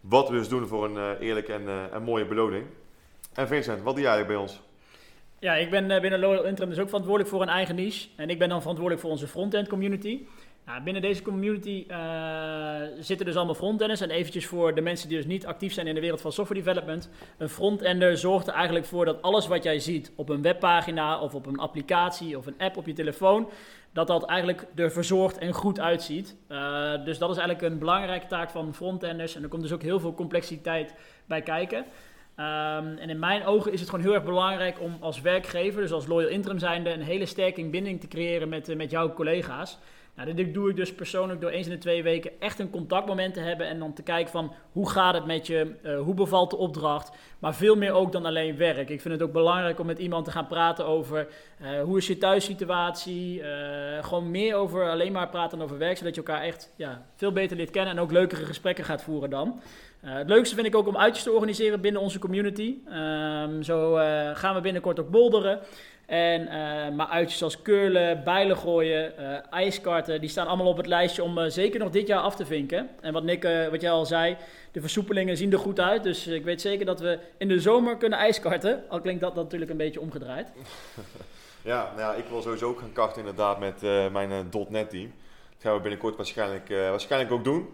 Wat 0.00 0.28
we 0.28 0.36
dus 0.36 0.48
doen 0.48 0.66
voor 0.66 0.84
een 0.84 1.16
eerlijke 1.18 1.52
en, 1.52 1.92
en 1.92 2.02
mooie 2.02 2.26
beloning. 2.26 2.66
En 3.34 3.48
Vincent, 3.48 3.82
wat 3.82 3.94
doe 3.94 4.04
jij 4.04 4.26
bij 4.26 4.36
ons? 4.36 4.60
Ja, 5.40 5.54
ik 5.54 5.70
ben 5.70 6.00
binnen 6.00 6.20
Loyal 6.20 6.44
Interim 6.44 6.70
dus 6.70 6.78
ook 6.78 6.88
verantwoordelijk 6.88 7.30
voor 7.30 7.42
een 7.42 7.48
eigen 7.48 7.74
niche. 7.74 8.08
En 8.16 8.30
ik 8.30 8.38
ben 8.38 8.48
dan 8.48 8.60
verantwoordelijk 8.60 9.02
voor 9.02 9.12
onze 9.12 9.26
frontend 9.26 9.68
community. 9.68 10.20
Nou, 10.66 10.82
binnen 10.82 11.02
deze 11.02 11.22
community 11.22 11.86
zitten 12.98 13.26
dus 13.26 13.36
allemaal 13.36 13.54
frontenders. 13.54 14.00
En 14.00 14.10
eventjes 14.10 14.46
voor 14.46 14.74
de 14.74 14.80
mensen 14.80 15.08
die 15.08 15.16
dus 15.16 15.26
niet 15.26 15.46
actief 15.46 15.72
zijn 15.72 15.86
in 15.86 15.94
de 15.94 16.00
wereld 16.00 16.20
van 16.20 16.32
software 16.32 16.62
development. 16.62 17.10
Een 17.38 17.48
frontender 17.48 18.16
zorgt 18.16 18.46
er 18.46 18.54
eigenlijk 18.54 18.84
voor 18.84 19.04
dat 19.04 19.22
alles 19.22 19.46
wat 19.46 19.62
jij 19.62 19.78
ziet 19.78 20.12
op 20.16 20.28
een 20.28 20.42
webpagina 20.42 21.20
of 21.20 21.34
op 21.34 21.46
een 21.46 21.58
applicatie 21.58 22.38
of 22.38 22.46
een 22.46 22.58
app 22.58 22.76
op 22.76 22.86
je 22.86 22.92
telefoon 22.92 23.48
dat 23.92 24.06
dat 24.06 24.24
eigenlijk 24.24 24.66
er 24.74 24.92
verzorgd 24.92 25.38
en 25.38 25.52
goed 25.52 25.80
uitziet. 25.80 26.36
Uh, 26.48 27.04
dus 27.04 27.18
dat 27.18 27.30
is 27.30 27.36
eigenlijk 27.36 27.72
een 27.72 27.78
belangrijke 27.78 28.26
taak 28.26 28.50
van 28.50 28.74
frontenders. 28.74 29.34
En 29.34 29.42
er 29.42 29.48
komt 29.48 29.62
dus 29.62 29.72
ook 29.72 29.82
heel 29.82 30.00
veel 30.00 30.14
complexiteit 30.14 30.94
bij 31.26 31.42
kijken. 31.42 31.84
Um, 32.40 32.98
en 32.98 33.10
in 33.10 33.18
mijn 33.18 33.44
ogen 33.44 33.72
is 33.72 33.80
het 33.80 33.88
gewoon 33.88 34.04
heel 34.04 34.14
erg 34.14 34.24
belangrijk 34.24 34.80
om 34.80 34.96
als 35.00 35.20
werkgever, 35.20 35.80
dus 35.80 35.92
als 35.92 36.06
loyal 36.06 36.30
interim 36.30 36.58
zijnde, 36.58 36.90
een 36.90 37.02
hele 37.02 37.26
sterke 37.26 37.64
binding 37.64 38.00
te 38.00 38.08
creëren 38.08 38.48
met, 38.48 38.68
uh, 38.68 38.76
met 38.76 38.90
jouw 38.90 39.12
collega's. 39.12 39.78
Nou, 40.14 40.34
dit 40.34 40.54
doe 40.54 40.70
ik 40.70 40.76
dus 40.76 40.94
persoonlijk 40.94 41.40
door 41.40 41.50
eens 41.50 41.66
in 41.66 41.72
de 41.72 41.78
twee 41.78 42.02
weken 42.02 42.30
echt 42.40 42.58
een 42.58 42.70
contactmoment 42.70 43.34
te 43.34 43.40
hebben 43.40 43.66
en 43.66 43.78
dan 43.78 43.92
te 43.92 44.02
kijken 44.02 44.32
van 44.32 44.52
hoe 44.72 44.90
gaat 44.90 45.14
het 45.14 45.26
met 45.26 45.46
je, 45.46 45.74
uh, 45.82 46.00
hoe 46.00 46.14
bevalt 46.14 46.50
de 46.50 46.56
opdracht, 46.56 47.10
maar 47.38 47.54
veel 47.54 47.76
meer 47.76 47.92
ook 47.92 48.12
dan 48.12 48.26
alleen 48.26 48.56
werk. 48.56 48.88
Ik 48.90 49.00
vind 49.00 49.14
het 49.14 49.22
ook 49.22 49.32
belangrijk 49.32 49.80
om 49.80 49.86
met 49.86 49.98
iemand 49.98 50.24
te 50.24 50.30
gaan 50.30 50.46
praten 50.46 50.86
over 50.86 51.28
uh, 51.62 51.82
hoe 51.82 51.96
is 51.96 52.06
je 52.06 52.18
thuissituatie, 52.18 53.40
uh, 53.40 53.46
gewoon 54.04 54.30
meer 54.30 54.54
over 54.54 54.90
alleen 54.90 55.12
maar 55.12 55.28
praten 55.28 55.62
over 55.62 55.78
werk, 55.78 55.96
zodat 55.96 56.14
je 56.14 56.22
elkaar 56.22 56.42
echt 56.42 56.72
ja, 56.76 57.06
veel 57.16 57.32
beter 57.32 57.56
leert 57.56 57.70
kennen 57.70 57.96
en 57.96 58.00
ook 58.00 58.12
leukere 58.12 58.44
gesprekken 58.44 58.84
gaat 58.84 59.02
voeren 59.02 59.30
dan. 59.30 59.60
Het 60.00 60.28
leukste 60.28 60.54
vind 60.54 60.66
ik 60.66 60.74
ook 60.74 60.86
om 60.86 60.96
uitjes 60.96 61.24
te 61.24 61.32
organiseren 61.32 61.80
binnen 61.80 62.02
onze 62.02 62.18
community. 62.18 62.76
Um, 62.92 63.62
zo 63.62 63.94
gaan 64.34 64.54
we 64.54 64.60
binnenkort 64.60 65.00
ook 65.00 65.10
bolderen. 65.10 65.60
En, 66.06 66.42
uh, 66.42 66.96
maar 66.96 67.06
uitjes 67.06 67.38
zoals 67.38 67.62
curlen, 67.62 68.24
bijlen 68.24 68.56
gooien, 68.56 69.12
ijskarten, 69.50 70.20
die 70.20 70.28
staan 70.28 70.46
allemaal 70.46 70.66
op 70.66 70.76
het 70.76 70.86
lijstje 70.86 71.22
om 71.22 71.50
zeker 71.50 71.80
nog 71.80 71.90
dit 71.90 72.06
jaar 72.06 72.20
af 72.20 72.36
te 72.36 72.46
vinken. 72.46 72.88
En 73.00 73.12
wat 73.12 73.22
Nick, 73.22 73.42
wat 73.70 73.80
jij 73.80 73.90
al 73.90 74.06
zei, 74.06 74.36
de 74.72 74.80
versoepelingen 74.80 75.36
zien 75.36 75.52
er 75.52 75.58
goed 75.58 75.80
uit. 75.80 76.02
Dus 76.02 76.26
ik 76.26 76.44
weet 76.44 76.60
zeker 76.60 76.86
dat 76.86 77.00
we 77.00 77.18
in 77.38 77.48
de 77.48 77.60
zomer 77.60 77.96
kunnen 77.96 78.18
ijskarten. 78.18 78.84
Al 78.88 79.00
klinkt 79.00 79.20
dat 79.20 79.34
natuurlijk 79.34 79.70
een 79.70 79.76
beetje 79.76 80.00
omgedraaid. 80.00 80.48
ja, 81.62 81.92
nou 81.96 82.00
ja, 82.00 82.14
ik 82.14 82.24
wil 82.30 82.42
sowieso 82.42 82.68
ook 82.68 82.78
gaan 82.78 82.92
karten 82.92 83.18
inderdaad 83.18 83.58
met 83.58 83.82
mijn 84.12 84.50
.NET 84.68 84.90
team. 84.90 85.12
Dat 85.52 85.62
gaan 85.62 85.74
we 85.74 85.80
binnenkort 85.80 86.16
waarschijnlijk, 86.16 86.68
waarschijnlijk 86.68 87.32
ook 87.32 87.44
doen. 87.44 87.68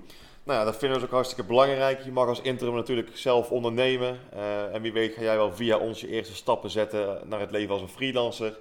Nou 0.46 0.64
dat 0.64 0.76
vinden 0.76 0.98
we 0.98 1.04
ook 1.04 1.10
hartstikke 1.12 1.44
belangrijk. 1.44 2.04
Je 2.04 2.12
mag 2.12 2.28
als 2.28 2.40
interim 2.40 2.74
natuurlijk 2.74 3.10
zelf 3.14 3.50
ondernemen. 3.50 4.18
Uh, 4.34 4.74
en 4.74 4.82
wie 4.82 4.92
weet 4.92 5.14
ga 5.14 5.22
jij 5.22 5.36
wel 5.36 5.52
via 5.52 5.78
ons 5.78 6.00
je 6.00 6.08
eerste 6.08 6.34
stappen 6.34 6.70
zetten 6.70 7.18
naar 7.24 7.40
het 7.40 7.50
leven 7.50 7.72
als 7.72 7.82
een 7.82 7.88
freelancer. 7.88 8.58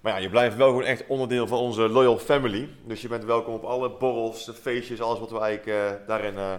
Maar 0.00 0.12
ja, 0.12 0.18
je 0.18 0.30
blijft 0.30 0.56
wel 0.56 0.68
gewoon 0.68 0.84
echt 0.84 1.06
onderdeel 1.06 1.46
van 1.46 1.58
onze 1.58 1.88
loyal 1.88 2.18
family. 2.18 2.68
Dus 2.84 3.02
je 3.02 3.08
bent 3.08 3.24
welkom 3.24 3.54
op 3.54 3.64
alle 3.64 3.90
borrels, 3.90 4.50
feestjes, 4.60 5.00
alles 5.00 5.18
wat 5.18 5.30
we 5.30 5.38
eigenlijk 5.38 5.78
uh, 5.78 6.06
daarin 6.06 6.34
uh, 6.34 6.54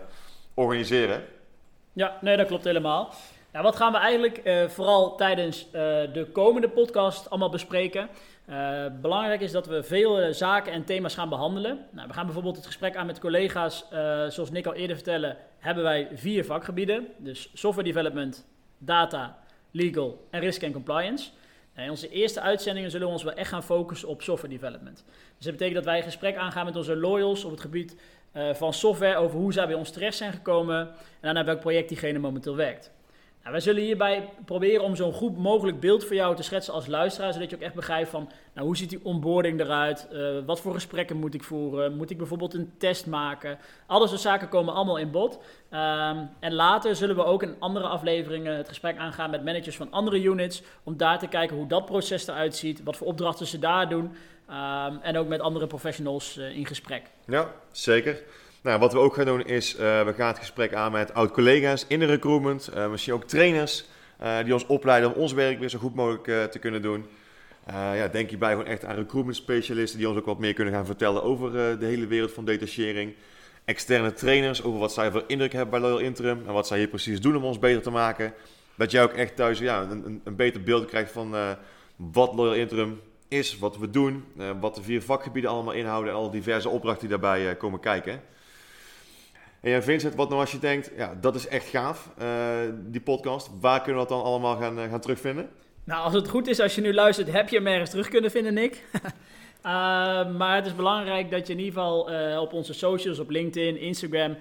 organiseren. 0.53 1.23
Ja, 1.93 2.17
nee, 2.21 2.37
dat 2.37 2.47
klopt 2.47 2.63
helemaal. 2.63 3.13
Nou, 3.51 3.65
wat 3.65 3.75
gaan 3.75 3.91
we 3.91 3.97
eigenlijk 3.97 4.41
vooral 4.71 5.15
tijdens 5.15 5.71
de 5.71 6.29
komende 6.31 6.69
podcast 6.69 7.29
allemaal 7.29 7.49
bespreken? 7.49 8.09
Uh, 8.49 8.85
belangrijk 9.01 9.41
is 9.41 9.51
dat 9.51 9.67
we 9.67 9.83
veel 9.83 10.21
uh, 10.21 10.33
zaken 10.33 10.71
en 10.71 10.83
thema's 10.83 11.13
gaan 11.13 11.29
behandelen. 11.29 11.85
Nou, 11.91 12.07
we 12.07 12.13
gaan 12.13 12.25
bijvoorbeeld 12.25 12.55
het 12.55 12.65
gesprek 12.65 12.95
aan 12.95 13.05
met 13.05 13.19
collega's. 13.19 13.85
Uh, 13.93 14.25
zoals 14.29 14.51
Nick 14.51 14.65
al 14.65 14.73
eerder 14.73 14.95
vertelde, 14.95 15.35
hebben 15.59 15.83
wij 15.83 16.09
vier 16.13 16.45
vakgebieden. 16.45 17.07
Dus 17.17 17.49
software 17.53 17.87
development, 17.87 18.45
data, 18.77 19.39
legal 19.71 20.27
en 20.29 20.39
risk 20.39 20.61
en 20.61 20.71
compliance. 20.71 21.29
in 21.75 21.89
onze 21.89 22.09
eerste 22.09 22.41
uitzendingen 22.41 22.91
zullen 22.91 23.07
we 23.07 23.13
ons 23.13 23.23
wel 23.23 23.33
echt 23.33 23.49
gaan 23.49 23.63
focussen 23.63 24.07
op 24.07 24.21
software 24.21 24.53
development. 24.53 25.03
Dus 25.37 25.45
dat 25.45 25.51
betekent 25.51 25.75
dat 25.75 25.85
wij 25.85 25.97
een 25.97 26.03
gesprek 26.03 26.35
aangaan 26.35 26.65
met 26.65 26.75
onze 26.75 26.95
loyals 26.95 27.43
op 27.43 27.51
het 27.51 27.61
gebied 27.61 27.95
van 28.53 28.73
software 28.73 29.15
over 29.17 29.39
hoe 29.39 29.53
zij 29.53 29.65
bij 29.67 29.75
ons 29.75 29.91
terecht 29.91 30.17
zijn 30.17 30.33
gekomen 30.33 30.91
en 31.19 31.37
aan 31.37 31.45
welk 31.45 31.59
project 31.59 31.89
diegene 31.89 32.19
momenteel 32.19 32.55
werkt. 32.55 32.91
Nou, 33.43 33.55
wij 33.55 33.63
zullen 33.63 33.83
hierbij 33.83 34.29
proberen 34.45 34.83
om 34.83 34.95
zo'n 34.95 35.13
goed 35.13 35.37
mogelijk 35.37 35.79
beeld 35.79 36.05
voor 36.05 36.15
jou 36.15 36.35
te 36.35 36.43
schetsen 36.43 36.73
als 36.73 36.87
luisteraar, 36.87 37.33
zodat 37.33 37.49
je 37.49 37.55
ook 37.55 37.61
echt 37.61 37.73
begrijpt 37.73 38.09
van, 38.09 38.29
nou, 38.53 38.67
hoe 38.67 38.77
ziet 38.77 38.89
die 38.89 38.99
onboarding 39.03 39.59
eruit? 39.59 40.07
Uh, 40.13 40.37
wat 40.45 40.61
voor 40.61 40.73
gesprekken 40.73 41.17
moet 41.17 41.33
ik 41.33 41.43
voeren? 41.43 41.95
Moet 41.95 42.09
ik 42.09 42.17
bijvoorbeeld 42.17 42.53
een 42.53 42.73
test 42.77 43.05
maken? 43.05 43.57
Al 43.87 43.99
dat 43.99 44.09
soort 44.09 44.21
zaken 44.21 44.49
komen 44.49 44.73
allemaal 44.73 44.97
in 44.97 45.11
bod. 45.11 45.33
Um, 45.71 46.29
en 46.39 46.53
later 46.53 46.95
zullen 46.95 47.15
we 47.15 47.23
ook 47.23 47.43
in 47.43 47.55
andere 47.59 47.87
afleveringen 47.87 48.57
het 48.57 48.67
gesprek 48.67 48.97
aangaan 48.97 49.29
met 49.29 49.43
managers 49.43 49.75
van 49.75 49.91
andere 49.91 50.23
units, 50.23 50.61
om 50.83 50.97
daar 50.97 51.19
te 51.19 51.27
kijken 51.27 51.55
hoe 51.57 51.67
dat 51.67 51.85
proces 51.85 52.27
eruit 52.27 52.55
ziet, 52.55 52.83
wat 52.83 52.97
voor 52.97 53.07
opdrachten 53.07 53.47
ze 53.47 53.59
daar 53.59 53.89
doen, 53.89 54.03
um, 54.49 54.99
en 55.01 55.17
ook 55.17 55.27
met 55.27 55.39
andere 55.39 55.67
professionals 55.67 56.37
uh, 56.37 56.57
in 56.57 56.65
gesprek. 56.65 57.03
Ja, 57.25 57.51
zeker. 57.71 58.21
Nou, 58.63 58.79
wat 58.79 58.93
we 58.93 58.99
ook 58.99 59.13
gaan 59.13 59.25
doen 59.25 59.45
is, 59.45 59.73
uh, 59.73 59.79
we 59.79 60.13
gaan 60.13 60.27
het 60.27 60.37
gesprek 60.37 60.73
aan 60.73 60.91
met 60.91 61.13
oud-collega's 61.13 61.85
in 61.87 61.99
de 61.99 62.05
recruitment, 62.05 62.69
uh, 62.75 62.89
misschien 62.89 63.13
ook 63.13 63.23
trainers 63.23 63.85
uh, 64.21 64.43
die 64.43 64.53
ons 64.53 64.65
opleiden 64.65 65.13
om 65.13 65.21
ons 65.21 65.33
werk 65.33 65.59
weer 65.59 65.69
zo 65.69 65.79
goed 65.79 65.95
mogelijk 65.95 66.51
te 66.51 66.59
kunnen 66.59 66.81
doen. 66.81 67.05
ja, 67.71 68.07
denk 68.07 68.29
hierbij 68.29 68.51
gewoon 68.51 68.65
echt 68.65 68.85
aan 68.85 68.95
recruitment 68.95 69.37
specialisten 69.37 69.99
die 69.99 70.07
ons 70.09 70.17
ook 70.17 70.25
wat 70.25 70.39
meer 70.39 70.53
kunnen 70.53 70.73
gaan 70.73 70.85
vertellen 70.85 71.23
over 71.23 71.51
de 71.79 71.85
hele 71.85 72.07
wereld 72.07 72.31
van 72.31 72.45
detachering. 72.45 73.13
Externe 73.65 74.13
trainers 74.13 74.63
over 74.63 74.79
wat 74.79 74.93
zij 74.93 75.11
voor 75.11 75.23
indruk 75.27 75.51
hebben 75.51 75.71
bij 75.71 75.89
Loyal 75.89 76.05
Interim 76.05 76.43
en 76.47 76.53
wat 76.53 76.67
zij 76.67 76.77
hier 76.77 76.87
precies 76.87 77.21
doen 77.21 77.35
om 77.35 77.43
ons 77.43 77.59
beter 77.59 77.81
te 77.81 77.91
maken. 77.91 78.33
Dat 78.75 78.91
jij 78.91 79.03
ook 79.03 79.13
echt 79.13 79.35
thuis 79.35 79.59
ja, 79.59 79.81
een, 79.81 80.21
een 80.23 80.35
beter 80.35 80.63
beeld 80.63 80.85
krijgt 80.85 81.11
van 81.11 81.35
wat 81.95 82.33
Loyal 82.33 82.55
Interim 82.55 83.01
is, 83.27 83.57
wat 83.57 83.77
we 83.77 83.89
doen, 83.89 84.25
wat 84.59 84.75
de 84.75 84.83
vier 84.83 85.01
vakgebieden 85.01 85.51
allemaal 85.51 85.73
inhouden 85.73 86.11
en 86.11 86.17
alle 86.17 86.31
diverse 86.31 86.69
opdrachten 86.69 87.07
die 87.07 87.17
daarbij 87.17 87.55
komen 87.55 87.79
kijken. 87.79 88.21
En 89.63 89.71
ja, 89.71 89.81
Vincent, 89.81 90.15
wat 90.15 90.29
nou 90.29 90.41
als 90.41 90.51
je 90.51 90.59
denkt, 90.59 90.91
ja, 90.97 91.17
dat 91.21 91.35
is 91.35 91.47
echt 91.47 91.67
gaaf, 91.67 92.09
uh, 92.21 92.27
die 92.85 93.01
podcast. 93.01 93.49
Waar 93.59 93.81
kunnen 93.81 94.01
we 94.01 94.07
dat 94.07 94.17
dan 94.17 94.27
allemaal 94.27 94.57
gaan, 94.57 94.79
uh, 94.79 94.89
gaan 94.89 94.99
terugvinden? 94.99 95.49
Nou, 95.83 96.03
als 96.03 96.13
het 96.13 96.29
goed 96.29 96.47
is, 96.47 96.59
als 96.59 96.75
je 96.75 96.81
nu 96.81 96.93
luistert, 96.93 97.31
heb 97.31 97.49
je 97.49 97.55
hem 97.55 97.67
ergens 97.67 97.89
terug 97.89 98.07
kunnen 98.07 98.31
vinden, 98.31 98.53
Nick. 98.53 98.83
uh, 98.93 99.01
maar 100.39 100.55
het 100.55 100.65
is 100.65 100.75
belangrijk 100.75 101.31
dat 101.31 101.47
je 101.47 101.53
in 101.53 101.59
ieder 101.59 101.73
geval 101.73 101.99
op 102.41 102.53
onze 102.53 102.73
socials, 102.73 103.19
op 103.19 103.29
LinkedIn, 103.29 103.79
Instagram, 103.79 104.37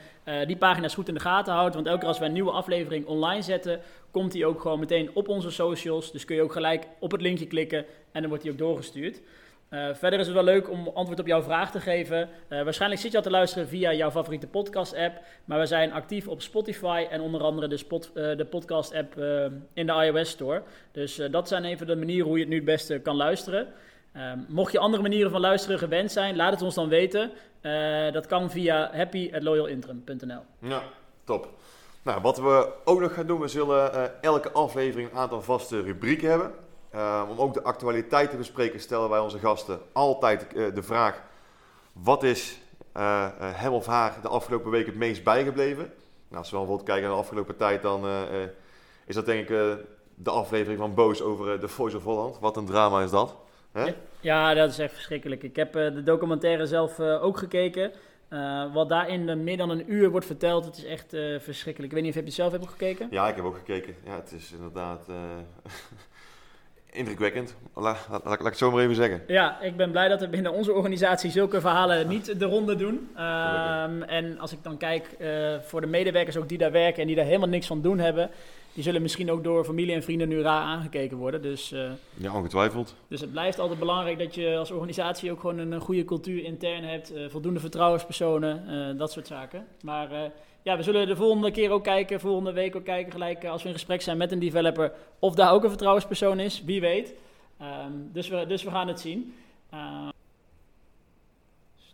die 0.46 0.56
pagina's 0.56 0.94
goed 0.94 1.08
in 1.08 1.14
de 1.14 1.20
gaten 1.20 1.54
houdt. 1.54 1.74
Want 1.74 1.86
elke 1.86 1.98
keer 1.98 2.08
als 2.08 2.18
we 2.18 2.24
een 2.24 2.32
nieuwe 2.32 2.50
aflevering 2.50 3.06
online 3.06 3.42
zetten, 3.42 3.80
komt 4.10 4.32
die 4.32 4.46
ook 4.46 4.60
gewoon 4.60 4.78
meteen 4.78 5.10
op 5.14 5.28
onze 5.28 5.50
socials. 5.50 6.12
Dus 6.12 6.24
kun 6.24 6.36
je 6.36 6.42
ook 6.42 6.52
gelijk 6.52 6.86
op 6.98 7.12
het 7.12 7.20
linkje 7.20 7.46
klikken 7.46 7.84
en 8.12 8.20
dan 8.20 8.28
wordt 8.28 8.42
die 8.42 8.52
ook 8.52 8.58
doorgestuurd. 8.58 9.20
Uh, 9.72 9.94
verder 9.94 10.18
is 10.18 10.26
het 10.26 10.34
wel 10.34 10.44
leuk 10.44 10.70
om 10.70 10.88
antwoord 10.94 11.20
op 11.20 11.26
jouw 11.26 11.42
vraag 11.42 11.70
te 11.70 11.80
geven. 11.80 12.28
Uh, 12.48 12.62
waarschijnlijk 12.62 13.00
zit 13.00 13.10
je 13.10 13.16
al 13.16 13.22
te 13.22 13.30
luisteren 13.30 13.68
via 13.68 13.92
jouw 13.92 14.10
favoriete 14.10 14.46
podcast-app. 14.46 15.20
Maar 15.44 15.58
we 15.58 15.66
zijn 15.66 15.92
actief 15.92 16.28
op 16.28 16.42
Spotify 16.42 17.06
en 17.10 17.20
onder 17.20 17.42
andere 17.42 17.68
de, 17.68 17.76
spot, 17.76 18.10
uh, 18.14 18.36
de 18.36 18.44
podcast-app 18.44 19.16
in 19.72 19.86
de 19.86 19.92
iOS 19.92 20.30
Store. 20.30 20.62
Dus 20.92 21.20
dat 21.30 21.48
zijn 21.48 21.64
even 21.64 21.86
de 21.86 21.96
manieren 21.96 22.26
hoe 22.26 22.34
je 22.36 22.40
het 22.40 22.50
nu 22.50 22.56
het 22.56 22.64
beste 22.64 22.98
kan 22.98 23.16
luisteren. 23.16 23.68
Ehm, 24.12 24.38
mocht 24.48 24.72
je 24.72 24.78
andere 24.78 25.02
manieren 25.02 25.30
van 25.30 25.40
luisteren 25.40 25.78
gewend 25.78 26.12
zijn, 26.12 26.36
laat 26.36 26.52
het 26.52 26.62
ons 26.62 26.74
dan 26.74 26.88
weten. 26.88 27.30
dat 28.12 28.26
kan 28.26 28.50
via 28.50 28.90
happy.loyalintrum.nl. 28.92 30.40
Ja, 30.58 30.82
top. 31.24 31.48
Nou, 32.02 32.20
wat 32.20 32.38
we 32.38 32.72
ook 32.84 33.00
nog 33.00 33.14
gaan 33.14 33.26
doen, 33.26 33.40
we 33.40 33.48
zullen 33.48 34.22
elke 34.22 34.50
aflevering 34.50 35.10
een 35.10 35.18
aantal 35.18 35.42
vaste 35.42 35.80
rubrieken 35.80 36.30
hebben. 36.30 36.50
Uh, 36.94 37.26
om 37.30 37.38
ook 37.38 37.54
de 37.54 37.62
actualiteit 37.62 38.30
te 38.30 38.36
bespreken, 38.36 38.80
stellen 38.80 39.08
wij 39.08 39.18
onze 39.18 39.38
gasten 39.38 39.80
altijd 39.92 40.46
uh, 40.54 40.74
de 40.74 40.82
vraag: 40.82 41.22
wat 41.92 42.22
is 42.22 42.58
uh, 42.96 43.28
hem 43.38 43.72
of 43.72 43.86
haar 43.86 44.18
de 44.22 44.28
afgelopen 44.28 44.70
week 44.70 44.86
het 44.86 44.94
meest 44.94 45.24
bijgebleven? 45.24 45.92
Nou, 46.28 46.42
als 46.42 46.50
we 46.50 46.56
bijvoorbeeld 46.56 46.88
kijken 46.88 47.04
naar 47.04 47.16
de 47.16 47.22
afgelopen 47.22 47.56
tijd, 47.56 47.82
dan 47.82 48.06
is 49.06 49.14
dat 49.14 49.26
denk 49.26 49.40
ik 49.40 49.78
de 50.14 50.30
aflevering 50.30 50.78
van 50.78 50.94
Boos 50.94 51.22
over 51.22 51.60
de 51.60 51.68
Voice 51.68 51.96
of 51.96 52.02
Holland. 52.02 52.38
Wat 52.38 52.56
een 52.56 52.66
drama 52.66 53.02
is 53.02 53.10
dat. 53.10 53.36
Hè? 53.72 53.94
Ja, 54.20 54.54
dat 54.54 54.70
is 54.70 54.78
echt 54.78 54.92
verschrikkelijk. 54.92 55.42
Ik 55.42 55.56
heb 55.56 55.72
de 55.72 56.02
documentaire 56.02 56.66
zelf 56.66 57.00
ook 57.00 57.38
gekeken. 57.38 57.92
wat 58.72 58.88
daarin 58.88 59.44
meer 59.44 59.56
dan 59.56 59.70
een 59.70 59.92
uur 59.92 60.10
wordt 60.10 60.26
verteld, 60.26 60.64
het 60.64 60.76
is 60.76 60.84
echt 60.84 61.08
verschrikkelijk. 61.38 61.92
Ik 61.92 61.92
weet 61.92 62.02
niet 62.02 62.10
of 62.10 62.18
je 62.18 62.24
het 62.24 62.34
zelf 62.34 62.52
hebt 62.52 62.68
gekeken? 62.68 63.06
Ja, 63.10 63.28
ik 63.28 63.36
heb 63.36 63.44
ook 63.44 63.56
gekeken. 63.56 63.94
Ja, 64.04 64.14
het 64.14 64.32
is 64.32 64.52
inderdaad 64.52 65.06
indrukwekkend. 66.92 67.56
Laat, 67.74 68.06
laat, 68.10 68.24
laat, 68.24 68.40
ik 68.40 68.46
het 68.46 68.58
zo 68.58 68.70
maar 68.70 68.82
even 68.82 68.94
zeggen. 68.94 69.22
Ja, 69.26 69.60
ik 69.60 69.76
ben 69.76 69.90
blij 69.90 70.08
dat 70.08 70.22
er 70.22 70.30
binnen 70.30 70.52
onze 70.52 70.72
organisatie 70.72 71.30
zulke 71.30 71.60
verhalen 71.60 72.08
niet 72.08 72.38
de 72.38 72.44
ronde 72.44 72.76
doen. 72.76 72.94
Um, 73.16 74.02
en 74.02 74.38
als 74.38 74.52
ik 74.52 74.58
dan 74.62 74.76
kijk 74.76 75.16
uh, 75.20 75.54
voor 75.64 75.80
de 75.80 75.86
medewerkers 75.86 76.36
ook 76.36 76.48
die 76.48 76.58
daar 76.58 76.72
werken 76.72 77.00
en 77.00 77.06
die 77.06 77.16
daar 77.16 77.24
helemaal 77.24 77.48
niks 77.48 77.66
van 77.66 77.82
doen 77.82 77.98
hebben, 77.98 78.30
die 78.74 78.82
zullen 78.82 79.02
misschien 79.02 79.30
ook 79.30 79.44
door 79.44 79.64
familie 79.64 79.94
en 79.94 80.02
vrienden 80.02 80.28
nu 80.28 80.40
raar 80.40 80.62
aangekeken 80.62 81.16
worden. 81.16 81.42
Dus, 81.42 81.72
uh, 81.72 81.90
ja, 82.14 82.34
ongetwijfeld. 82.34 82.94
Dus 83.08 83.20
het 83.20 83.32
blijft 83.32 83.58
altijd 83.58 83.78
belangrijk 83.78 84.18
dat 84.18 84.34
je 84.34 84.56
als 84.56 84.70
organisatie 84.70 85.30
ook 85.30 85.40
gewoon 85.40 85.58
een, 85.58 85.80
goede 85.80 86.04
cultuur 86.04 86.44
intern 86.44 86.84
hebt, 86.84 87.14
uh, 87.14 87.28
voldoende 87.28 87.60
vertrouwenspersonen, 87.60 88.96
dat 88.98 89.12
soort 89.12 89.26
zaken. 89.26 89.66
Maar 89.82 90.08
ja, 90.62 90.76
we 90.76 90.82
zullen 90.82 91.06
de 91.06 91.16
volgende 91.16 91.50
keer 91.50 91.70
ook 91.70 91.84
kijken, 91.84 92.20
volgende 92.20 92.52
week 92.52 92.76
ook 92.76 92.84
kijken, 92.84 93.12
gelijk 93.12 93.44
eh, 93.44 93.50
als 93.50 93.62
we 93.62 93.68
in 93.68 93.74
gesprek 93.74 94.02
zijn 94.02 94.16
met 94.16 94.32
een 94.32 94.38
developer, 94.38 94.92
of 95.18 95.34
daar 95.34 95.52
ook 95.52 95.62
een 95.62 95.68
vertrouwenspersoon 95.68 96.40
is, 96.40 96.62
wie 96.64 96.80
weet. 96.80 97.14
Um, 97.62 98.10
dus, 98.12 98.28
we, 98.28 98.46
dus 98.46 98.62
we 98.62 98.70
gaan 98.70 98.88
het 98.88 99.00
zien. 99.00 99.34
Uh, 99.74 100.08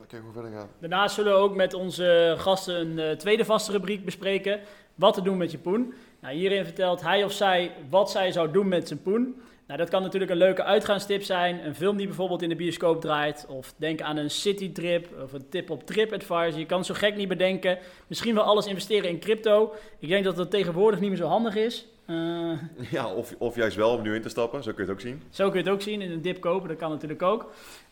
Kijk 0.09 0.23
hoe 0.23 0.33
verder 0.33 0.51
gaan. 0.51 0.69
Daarnaast 0.79 1.15
zullen 1.15 1.33
we 1.33 1.39
ook 1.39 1.55
met 1.55 1.75
onze 1.75 2.35
gasten 2.39 2.81
een 2.81 2.99
uh, 2.99 3.11
tweede 3.11 3.45
vaste 3.45 3.73
rubriek 3.73 4.05
bespreken. 4.05 4.61
Wat 4.95 5.15
te 5.15 5.23
doen 5.23 5.37
met 5.37 5.51
je 5.51 5.59
poen. 5.59 5.95
Nou, 6.21 6.35
hierin 6.35 6.65
vertelt 6.65 7.01
hij 7.01 7.25
of 7.25 7.33
zij 7.33 7.73
wat 7.89 8.11
zij 8.11 8.33
zou 8.33 8.51
doen 8.51 8.69
met 8.69 8.89
zijn 8.89 9.03
poen. 9.03 9.43
Nou, 9.69 9.81
dat 9.81 9.89
kan 9.89 10.03
natuurlijk 10.03 10.31
een 10.31 10.37
leuke 10.37 10.65
uitgaanstip 10.65 11.23
zijn. 11.23 11.67
Een 11.67 11.75
film 11.75 11.97
die 11.97 12.07
bijvoorbeeld 12.07 12.43
in 12.43 12.49
de 12.49 12.55
bioscoop 12.55 13.01
draait. 13.01 13.47
Of 13.49 13.75
denk 13.77 14.01
aan 14.01 14.17
een 14.17 14.31
citytrip 14.31 15.09
of 15.23 15.33
een 15.33 15.49
tip 15.49 15.71
op 15.71 15.87
TripAdvisor. 15.87 16.59
Je 16.59 16.67
kan 16.67 16.79
het 16.79 16.87
zo 16.87 16.95
gek 16.95 17.17
niet 17.17 17.29
bedenken. 17.29 17.79
Misschien 18.07 18.35
wel 18.35 18.45
alles 18.45 18.67
investeren 18.67 19.11
in 19.11 19.19
crypto. 19.19 19.75
Ik 19.99 20.09
denk 20.09 20.25
dat 20.25 20.37
dat 20.37 20.51
tegenwoordig 20.51 21.01
niet 21.01 21.09
meer 21.09 21.19
zo 21.19 21.27
handig 21.27 21.57
is. 21.57 21.87
Uh, 22.07 22.59
ja, 22.91 23.13
of, 23.13 23.35
of 23.39 23.57
juist 23.57 23.77
wel 23.77 23.95
om 23.95 24.03
nu 24.03 24.15
in 24.15 24.23
te 24.23 24.29
stappen. 24.29 24.63
Zo 24.63 24.73
kun 24.73 24.85
je 24.85 24.91
het 24.91 24.99
ook 24.99 25.07
zien. 25.07 25.23
Zo 25.31 25.51
kun 25.51 25.59
je 25.59 25.65
het 25.65 25.75
ook 25.75 25.83
zien. 25.83 26.03
In 26.03 26.11
een 26.11 26.23
dip 26.23 26.41
kopen, 26.41 26.69
dat 26.69 26.79
kan 26.79 26.91
natuurlijk 26.91 27.23
ook. 27.23 27.43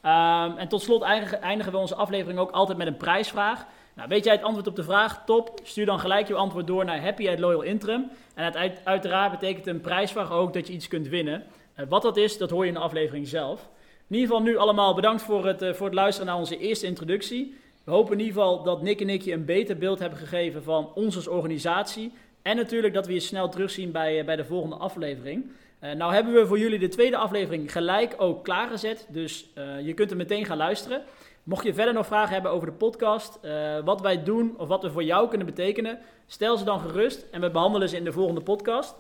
Um, 0.05 0.57
en 0.57 0.69
tot 0.69 0.83
slot 0.83 1.03
eindigen 1.41 1.73
we 1.73 1.79
onze 1.79 1.95
aflevering 1.95 2.39
ook 2.39 2.51
altijd 2.51 2.79
met 2.79 2.87
een 2.87 2.97
prijsvraag. 2.97 3.67
Nou, 3.95 4.09
weet 4.09 4.25
jij 4.25 4.35
het 4.35 4.43
antwoord 4.43 4.67
op 4.67 4.77
de 4.77 4.85
vraag? 4.85 5.25
Top. 5.25 5.61
Stuur 5.63 5.87
dan 5.87 6.01
gelijk 6.01 6.29
je 6.29 6.35
antwoord 6.35 6.67
door 6.67 6.85
naar 6.85 7.03
Happy 7.03 7.29
at 7.29 7.39
Loyal 7.39 7.63
Interim. 7.63 8.11
En 8.35 8.73
uiteraard 8.85 9.31
betekent 9.31 9.67
een 9.67 9.81
prijsvraag 9.81 10.33
ook 10.33 10.53
dat 10.53 10.67
je 10.67 10.73
iets 10.73 10.89
kunt 10.89 11.09
winnen. 11.09 11.45
Uh, 11.77 11.87
wat 11.89 12.03
dat 12.03 12.17
is, 12.17 12.39
dat 12.39 12.51
hoor 12.51 12.63
je 12.63 12.69
in 12.69 12.75
de 12.75 12.81
aflevering 12.81 13.29
zelf. 13.29 13.69
In 14.09 14.15
ieder 14.15 14.29
geval 14.29 14.43
nu 14.43 14.57
allemaal 14.57 14.95
bedankt 14.95 15.23
voor 15.23 15.47
het, 15.47 15.63
uh, 15.63 15.73
voor 15.73 15.87
het 15.87 15.95
luisteren 15.95 16.27
naar 16.27 16.39
onze 16.39 16.59
eerste 16.59 16.87
introductie. 16.87 17.55
We 17.85 17.91
hopen 17.91 18.13
in 18.13 18.19
ieder 18.19 18.35
geval 18.35 18.63
dat 18.63 18.83
Nick 18.83 19.01
en 19.01 19.09
ik 19.09 19.23
je 19.23 19.33
een 19.33 19.45
beter 19.45 19.79
beeld 19.79 19.99
hebben 19.99 20.19
gegeven 20.19 20.63
van 20.63 20.91
ons 20.95 21.17
als 21.17 21.29
organisatie. 21.29 22.13
En 22.43 22.57
natuurlijk 22.57 22.95
dat 22.95 23.07
we 23.07 23.13
je 23.13 23.21
snel 23.21 23.49
terugzien 23.49 23.93
bij, 23.93 24.19
uh, 24.19 24.25
bij 24.25 24.37
de 24.37 24.45
volgende 24.45 24.77
aflevering. 24.77 25.51
nou 25.97 26.15
hebben 26.15 26.35
we 26.35 26.47
voor 26.47 26.59
jullie 26.59 26.79
de 26.79 26.89
tweede 26.89 27.17
aflevering 27.17 27.73
gelijk 27.73 28.15
ook 28.19 28.45
klaargezet. 28.45 29.07
Dus 29.11 29.51
je 29.83 29.95
kunt 29.95 30.11
er 30.11 30.17
meteen 30.17 30.45
gaan 30.45 30.57
luisteren. 30.57 31.03
Mocht 31.43 31.65
je 31.65 31.75
verder 31.75 31.95
nog 31.95 32.07
vragen 32.07 32.33
hebben 32.33 32.51
over 32.51 32.67
de 32.67 32.73
podcast, 32.73 33.39
wat 33.85 34.01
wij 34.01 34.23
doen 34.23 34.55
of 34.59 34.69
wat 34.69 34.83
we 34.83 34.91
voor 34.91 35.05
jou 35.05 35.29
kunnen 35.29 35.47
betekenen, 35.47 35.99
stel 36.27 36.57
ze 36.57 36.65
dan 36.65 36.81
gerust 36.81 37.27
en 37.31 37.41
we 37.41 37.51
behandelen 37.51 37.89
ze 37.89 37.97
in 37.97 38.05
de 38.05 38.13
volgende 38.13 38.41
podcast. 38.41 38.95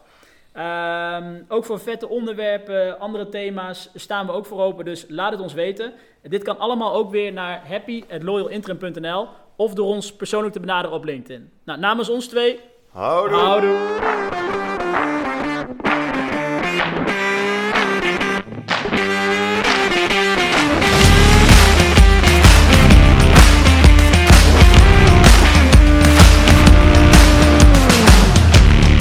Um, 0.58 1.44
ook 1.48 1.64
voor 1.64 1.80
vette 1.80 2.08
onderwerpen, 2.08 2.98
andere 2.98 3.28
thema's 3.28 3.90
staan 3.94 4.26
we 4.26 4.32
ook 4.32 4.46
voor 4.46 4.60
open, 4.60 4.84
dus 4.84 5.04
laat 5.08 5.30
het 5.30 5.40
ons 5.40 5.54
weten. 5.54 5.92
Dit 6.22 6.42
kan 6.42 6.58
allemaal 6.58 6.94
ook 6.94 7.10
weer 7.10 7.32
naar 7.32 7.68
happy.loyalintrim.nl 7.68 9.28
of 9.56 9.74
door 9.74 9.86
ons 9.86 10.12
persoonlijk 10.12 10.52
te 10.52 10.60
benaderen 10.60 10.96
op 10.96 11.04
LinkedIn. 11.04 11.50
Nou, 11.64 11.78
namens 11.78 12.08
ons 12.08 12.26
twee, 12.26 12.60
houdoe! 12.90 13.38
houdoe. 13.38 14.35